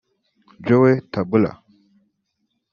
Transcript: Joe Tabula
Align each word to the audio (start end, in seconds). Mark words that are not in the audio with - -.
Joe 0.65 0.97
Tabula 1.13 1.53